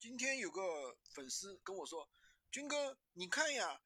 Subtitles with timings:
[0.00, 2.08] 今天有个粉丝跟我说
[2.50, 3.82] ：“军哥，你看呀，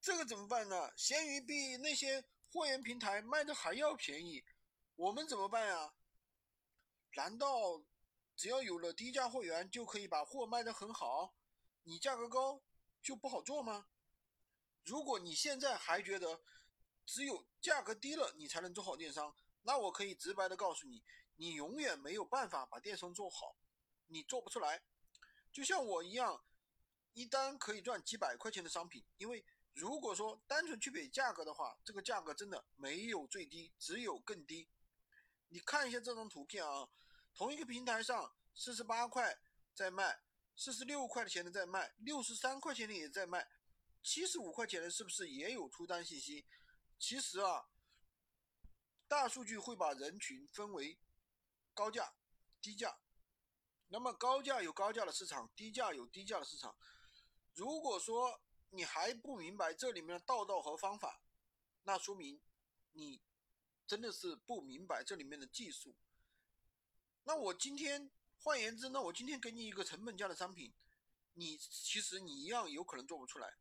[0.00, 0.90] 这个怎么办呢？
[0.96, 4.42] 闲鱼比那些货源平台卖的还要便宜，
[4.94, 5.92] 我们怎么办呀？
[7.16, 7.84] 难道
[8.34, 11.36] 只要有了低价货源就可以把货卖得很好？
[11.82, 12.62] 你价格高
[13.02, 13.88] 就不好做吗？
[14.84, 16.40] 如果你现在还觉得
[17.04, 23.58] 只有价格低了你才能做好电商，那我可以直白的告诉你，你永远没有办法把电商做好，
[24.06, 24.82] 你做不出来。”
[25.56, 26.44] 就像我一样，
[27.14, 29.42] 一单可以赚几百块钱的商品，因为
[29.72, 34.68] 如果说单纯去比价格的话，这个价格真的没有最低，只有更低。
[35.48, 36.86] 你看一下这张图片啊，
[37.34, 39.34] 同一个平台上，四十八块
[39.72, 40.20] 在卖，
[40.54, 43.48] 四十六块钱的在卖，六十三块钱的也在卖，
[44.02, 46.44] 七十五块钱的是不是也有出单信息？
[46.98, 47.70] 其实啊，
[49.08, 50.98] 大数据会把人群分为
[51.72, 52.12] 高价、
[52.60, 52.98] 低价。
[53.88, 56.76] 那么高价有高价的市场，低价有低价的市场。
[57.54, 61.22] 如果说你还不明白这里面的道道和方法，
[61.84, 62.40] 那说明
[62.92, 63.20] 你
[63.86, 65.94] 真的是不明白这里面的技术。
[67.24, 70.74] 那我今天换言之，那我今天给你一个成本价的商品，
[71.34, 73.54] 你其实你一样有可能做不出来。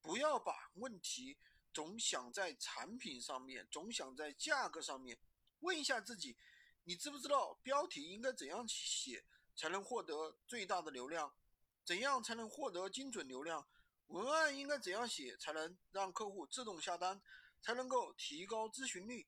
[0.00, 1.36] 不要把问题
[1.72, 5.18] 总想在产品上面，总想在价格上面。
[5.60, 6.36] 问一下自己，
[6.84, 9.24] 你知不知道标题应该怎样去写？
[9.56, 11.34] 才能获得最大的流量，
[11.82, 13.66] 怎样才能获得精准流量？
[14.08, 17.20] 文案应该怎样写才能让客户自动下单，
[17.60, 19.26] 才能够提高咨询率？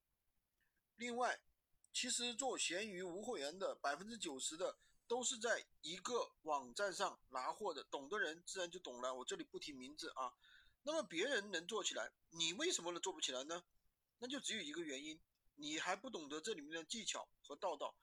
[0.97, 1.41] 另外，
[1.93, 9.15] 其实做闲鱼无货源的百分之九十的都是在一个网站上拿货的，懂的人自然就懂了。
[9.15, 10.33] 我这里不提名字啊。
[10.83, 13.65] 那么别人能做起来，你为什么能做不起来呢？
[14.19, 15.21] 那就只有一个原因，
[15.57, 17.97] 你还不懂得这里面的技巧和道道，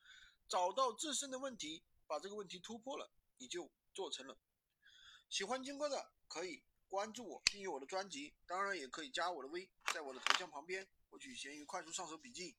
[0.48, 1.84] 找到自身的问题。
[2.08, 4.38] 把这个问题突破了，你就做成了。
[5.30, 12.56] 喜欢金哥的可以关注我，订阅我的专辑，当然也可以加我的微，在我的头像旁边获取闲鱼快速上手笔记。